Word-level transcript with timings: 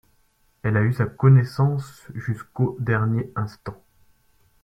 Elle 0.63 0.77
a 0.77 0.81
eu 0.81 0.93
sa 0.93 1.05
connaissance 1.05 2.07
jusqu'au 2.15 2.75
dernier 2.79 3.31
instant. 3.35 3.83